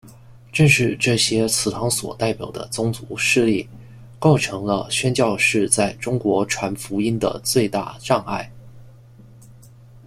[0.03, 0.15] 但
[0.51, 3.69] 正是这些祠堂所代表的宗族势力
[4.17, 8.51] 构成了宣教士在中国传福音的最大障碍。